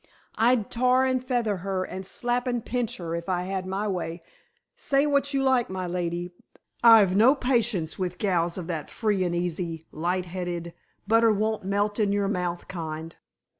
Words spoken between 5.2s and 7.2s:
you like, my lady. I've